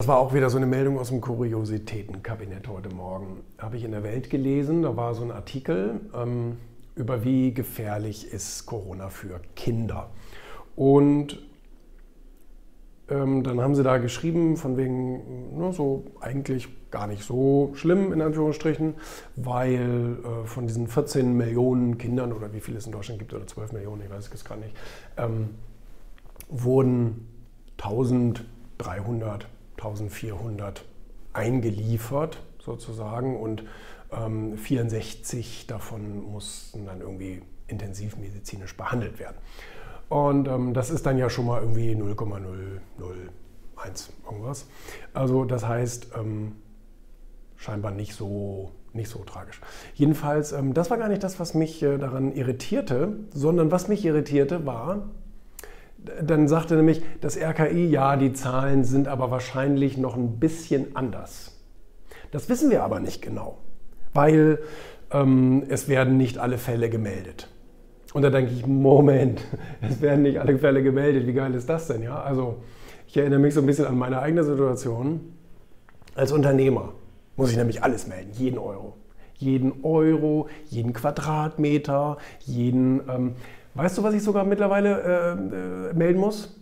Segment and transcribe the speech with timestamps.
[0.00, 3.42] Das war auch wieder so eine Meldung aus dem Kuriositätenkabinett heute Morgen.
[3.58, 6.56] Habe ich in der Welt gelesen, da war so ein Artikel ähm,
[6.94, 10.08] über wie gefährlich ist Corona für Kinder.
[10.74, 11.38] Und
[13.10, 18.10] ähm, dann haben sie da geschrieben, von wegen, ne, so eigentlich gar nicht so schlimm,
[18.14, 18.94] in Anführungsstrichen,
[19.36, 23.46] weil äh, von diesen 14 Millionen Kindern oder wie viele es in Deutschland gibt, oder
[23.46, 24.74] 12 Millionen, ich weiß es gar nicht,
[25.18, 25.50] ähm,
[26.48, 27.28] wurden
[27.76, 29.46] 1300
[29.80, 30.84] 1400
[31.32, 33.64] eingeliefert sozusagen und
[34.12, 39.36] ähm, 64 davon mussten dann irgendwie intensivmedizinisch behandelt werden.
[40.08, 42.80] Und ähm, das ist dann ja schon mal irgendwie 0,001
[44.24, 44.66] irgendwas.
[45.14, 46.56] Also das heißt, ähm,
[47.56, 49.60] scheinbar nicht so, nicht so tragisch.
[49.94, 54.04] Jedenfalls, ähm, das war gar nicht das, was mich äh, daran irritierte, sondern was mich
[54.04, 55.10] irritierte war,
[56.22, 61.58] dann sagte nämlich das RKI, ja, die Zahlen sind aber wahrscheinlich noch ein bisschen anders.
[62.30, 63.58] Das wissen wir aber nicht genau,
[64.14, 64.60] weil
[65.10, 67.48] ähm, es werden nicht alle Fälle gemeldet.
[68.12, 69.42] Und da denke ich, Moment,
[69.80, 71.26] es werden nicht alle Fälle gemeldet.
[71.26, 72.02] Wie geil ist das denn?
[72.02, 72.62] Ja, also
[73.06, 75.34] ich erinnere mich so ein bisschen an meine eigene Situation.
[76.14, 76.92] Als Unternehmer
[77.36, 78.96] muss ich nämlich alles melden, jeden Euro.
[79.36, 83.00] Jeden Euro, jeden Quadratmeter, jeden...
[83.08, 83.34] Ähm,
[83.74, 86.56] Weißt du, was ich sogar mittlerweile äh, äh, melden muss?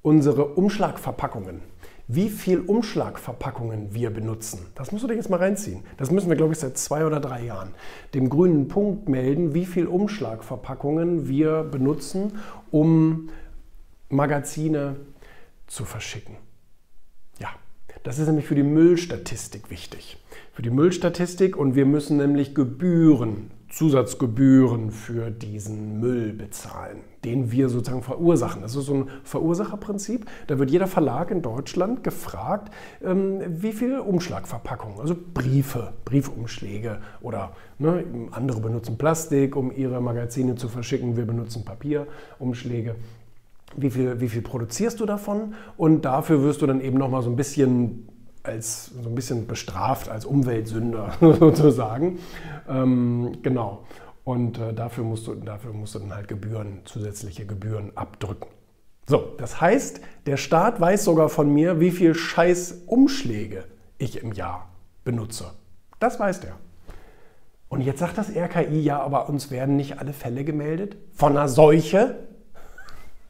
[0.00, 1.60] Unsere Umschlagverpackungen.
[2.08, 4.66] Wie viel Umschlagverpackungen wir benutzen.
[4.74, 5.84] Das musst du dir jetzt mal reinziehen.
[5.98, 7.74] Das müssen wir, glaube ich, seit zwei oder drei Jahren.
[8.12, 12.38] Dem grünen Punkt melden, wie viel Umschlagverpackungen wir benutzen,
[12.70, 13.30] um
[14.08, 14.96] Magazine
[15.68, 16.36] zu verschicken.
[17.38, 17.48] Ja,
[18.02, 20.18] das ist nämlich für die Müllstatistik wichtig.
[20.52, 27.70] Für die Müllstatistik und wir müssen nämlich Gebühren Zusatzgebühren für diesen Müll bezahlen, den wir
[27.70, 28.60] sozusagen verursachen.
[28.60, 30.26] Das ist so ein Verursacherprinzip.
[30.46, 32.70] Da wird jeder Verlag in Deutschland gefragt,
[33.02, 40.54] ähm, wie viel Umschlagverpackungen, also Briefe, Briefumschläge oder ne, andere benutzen Plastik, um ihre Magazine
[40.54, 41.16] zu verschicken.
[41.16, 42.96] Wir benutzen Papierumschläge.
[43.74, 45.54] Wie viel, wie viel produzierst du davon?
[45.78, 48.06] Und dafür wirst du dann eben nochmal so ein bisschen
[48.42, 52.18] als so ein bisschen bestraft als Umweltsünder sozusagen.
[52.68, 53.84] Ähm, genau.
[54.24, 58.48] Und äh, dafür, musst du, dafür musst du dann halt Gebühren, zusätzliche Gebühren abdrücken.
[59.06, 63.64] So, das heißt, der Staat weiß sogar von mir, wie viel scheiß Umschläge
[63.98, 64.68] ich im Jahr
[65.04, 65.52] benutze.
[65.98, 66.54] Das weiß der.
[67.68, 71.48] Und jetzt sagt das RKI, ja, aber uns werden nicht alle Fälle gemeldet von einer
[71.48, 72.16] Seuche.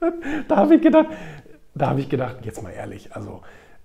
[0.48, 1.06] da habe ich gedacht,
[1.74, 3.42] da habe ich gedacht, jetzt mal ehrlich, also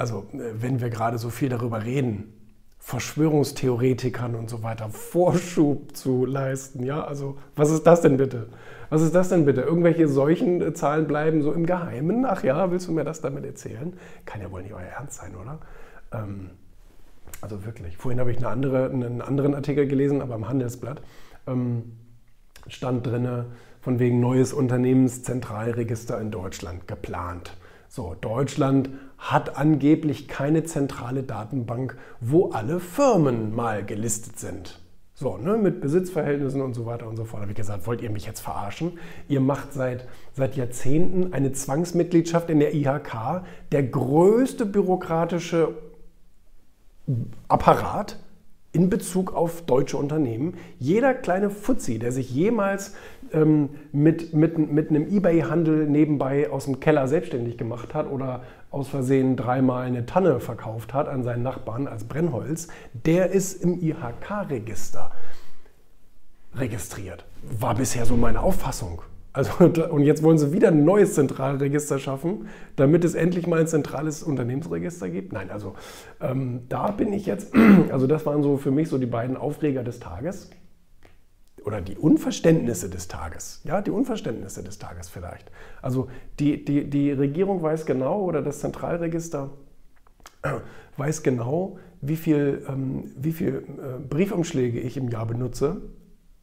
[0.00, 2.32] also äh, wenn wir gerade so viel darüber reden,
[2.78, 6.82] Verschwörungstheoretikern und so weiter Vorschub zu leisten.
[6.82, 8.48] Ja, also was ist das denn bitte?
[8.88, 9.60] Was ist das denn bitte?
[9.60, 12.24] Irgendwelche solchen äh, Zahlen bleiben so im Geheimen?
[12.24, 13.92] Ach ja, willst du mir das damit erzählen?
[14.24, 15.60] Kann ja wohl nicht euer Ernst sein, oder?
[16.12, 16.50] Ähm,
[17.42, 17.98] also wirklich.
[17.98, 21.02] Vorhin habe ich eine andere, einen anderen Artikel gelesen, aber im Handelsblatt
[21.46, 21.92] ähm,
[22.66, 23.44] stand drin,
[23.82, 27.52] von wegen neues Unternehmenszentralregister in Deutschland geplant.
[27.92, 34.80] So, Deutschland hat angeblich keine zentrale Datenbank, wo alle Firmen mal gelistet sind.
[35.12, 37.42] So, ne, mit Besitzverhältnissen und so weiter und so fort.
[37.42, 39.00] Habe ich gesagt, wollt ihr mich jetzt verarschen?
[39.26, 43.42] Ihr macht seit, seit Jahrzehnten eine Zwangsmitgliedschaft in der IHK,
[43.72, 45.74] der größte bürokratische
[47.48, 48.20] Apparat
[48.70, 50.54] in Bezug auf deutsche Unternehmen.
[50.78, 52.94] Jeder kleine Fuzzi, der sich jemals
[53.32, 58.88] ähm, mit, mit, mit einem Ebay-Handel nebenbei aus dem Keller selbstständig gemacht hat oder aus
[58.88, 65.10] Versehen dreimal eine Tanne verkauft hat an seinen Nachbarn als Brennholz, der ist im IHK-Register
[66.54, 67.24] registriert.
[67.58, 69.02] War bisher so meine Auffassung.
[69.32, 69.52] Also,
[69.90, 74.22] und jetzt wollen sie wieder ein neues Zentralregister schaffen, damit es endlich mal ein zentrales
[74.22, 75.32] Unternehmensregister gibt.
[75.32, 75.74] Nein, also
[76.20, 77.54] ähm, da bin ich jetzt,
[77.92, 80.50] also das waren so für mich so die beiden Aufreger des Tages
[81.64, 83.60] oder die Unverständnisse des Tages.
[83.64, 85.50] Ja, die Unverständnisse des Tages vielleicht.
[85.82, 89.50] Also die, die, die Regierung weiß genau oder das Zentralregister
[90.96, 95.82] weiß genau, wie viel, ähm, wie viel äh, Briefumschläge ich im Jahr benutze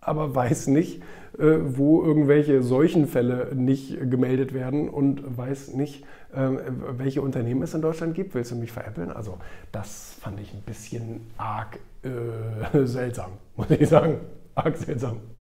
[0.00, 1.02] aber weiß nicht,
[1.38, 6.48] äh, wo irgendwelche Seuchenfälle nicht gemeldet werden und weiß nicht, äh,
[6.96, 8.34] welche Unternehmen es in Deutschland gibt.
[8.34, 9.10] Willst du mich veräppeln?
[9.10, 9.38] Also
[9.72, 14.18] das fand ich ein bisschen arg äh, seltsam, muss ich sagen.
[14.58, 15.36] Arg seltsam.